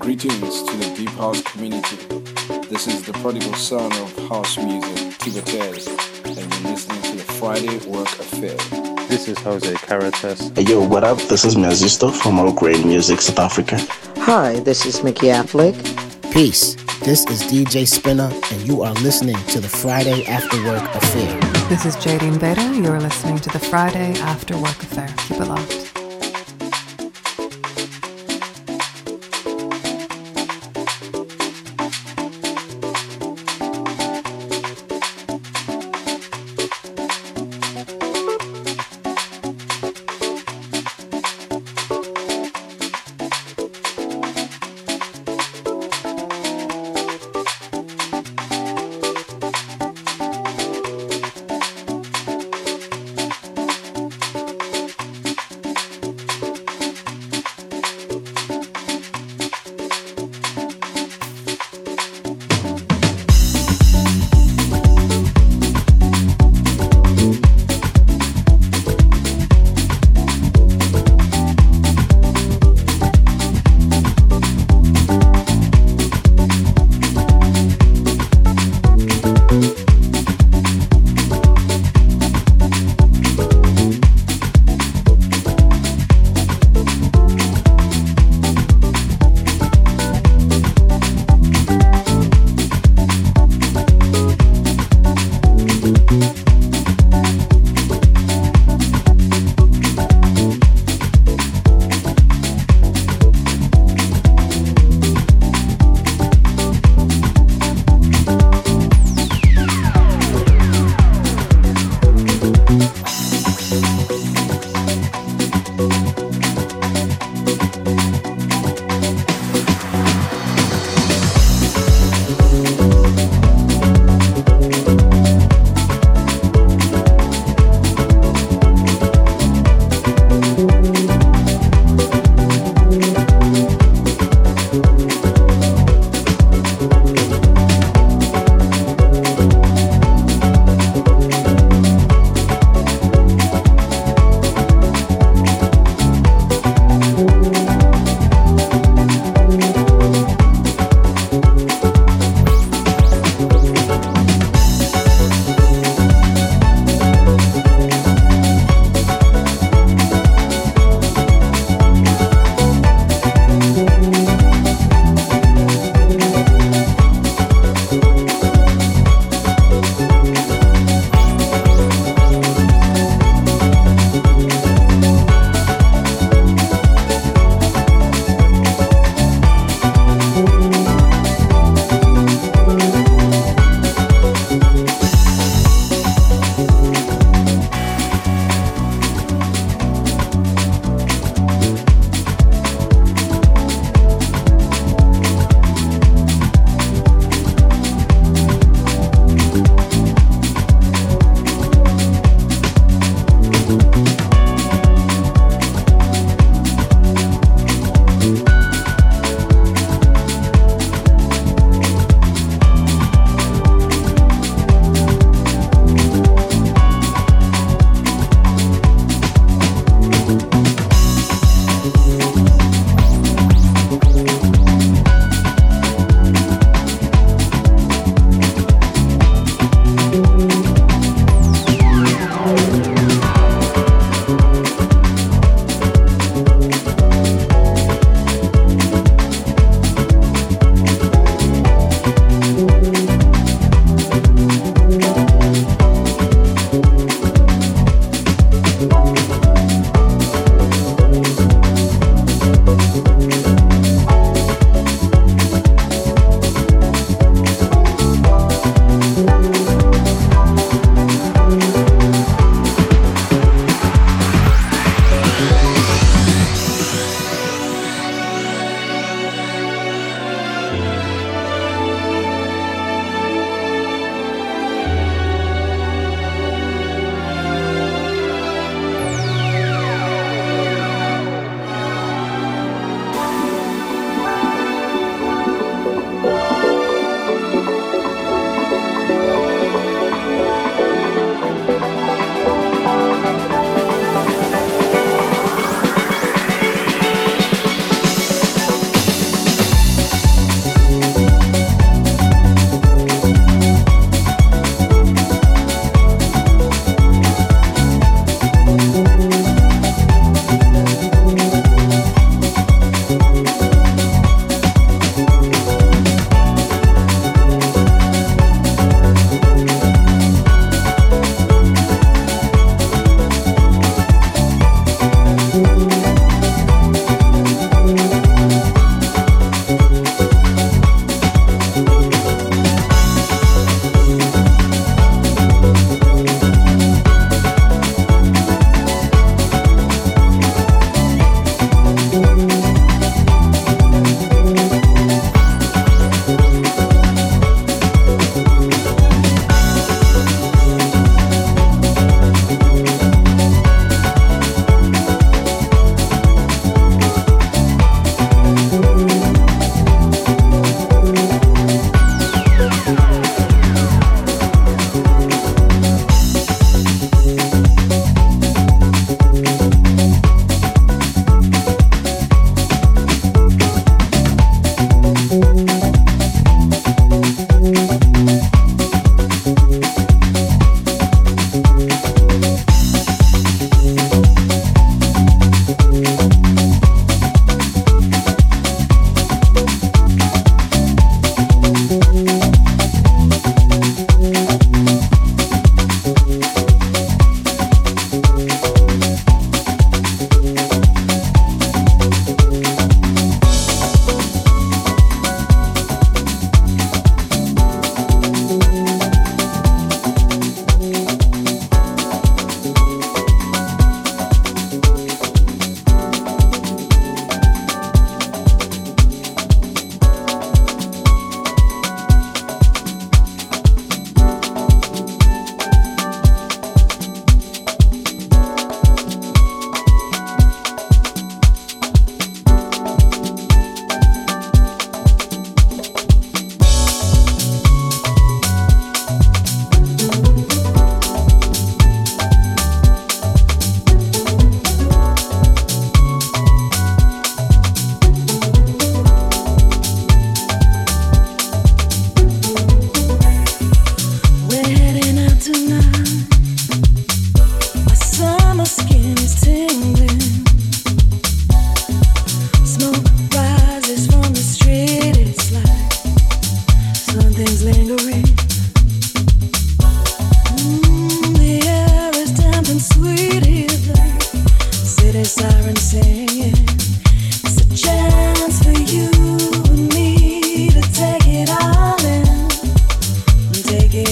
Greetings 0.00 0.62
to 0.62 0.76
the 0.78 0.94
Deep 0.96 1.10
House 1.10 1.42
community. 1.42 1.96
This 2.70 2.86
is 2.86 3.02
the 3.02 3.12
prodigal 3.12 3.52
son 3.52 3.92
of 3.92 4.28
house 4.30 4.56
music, 4.56 5.12
Tibatez, 5.18 5.88
and 6.24 6.54
you're 6.54 6.72
listening 6.72 7.02
to 7.02 7.16
the 7.16 7.32
Friday 7.34 7.76
Work 7.86 8.08
Affair. 8.08 8.56
This 9.08 9.28
is 9.28 9.38
Jose 9.40 9.74
Caritas. 9.74 10.52
Hey, 10.56 10.62
yo, 10.62 10.82
what 10.88 11.04
up? 11.04 11.18
This 11.28 11.44
is 11.44 11.54
Mazisto 11.54 12.10
from 12.10 12.38
All 12.38 12.50
Grain 12.50 12.88
Music, 12.88 13.20
South 13.20 13.38
Africa. 13.40 13.76
Hi, 14.20 14.58
this 14.60 14.86
is 14.86 15.04
Mickey 15.04 15.26
Affleck. 15.26 15.76
Peace. 16.32 16.76
This 17.00 17.26
is 17.26 17.42
DJ 17.42 17.84
Spinna, 17.86 18.32
and 18.52 18.66
you 18.66 18.80
are 18.80 18.94
listening 18.94 19.36
to 19.48 19.60
the 19.60 19.68
Friday 19.68 20.24
After 20.24 20.56
Work 20.64 20.82
Affair. 20.94 21.38
This 21.68 21.84
is 21.84 21.94
Jadine 21.96 22.38
Veda. 22.38 22.74
You're 22.74 23.00
listening 23.00 23.38
to 23.40 23.50
the 23.50 23.58
Friday 23.58 24.18
After 24.20 24.56
Work 24.56 24.82
Affair. 24.82 25.14
Keep 25.28 25.42
it 25.42 25.46
locked. 25.46 25.89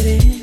it. 0.09 0.38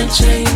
haven't. 0.00 0.49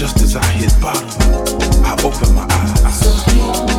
just 0.00 0.22
as 0.22 0.34
I 0.34 0.42
hit 0.52 0.72
bottom, 0.80 1.06
I 1.84 1.92
open 2.02 2.34
my 2.34 2.46
eyes. 2.48 3.69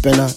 Spinna, 0.00 0.29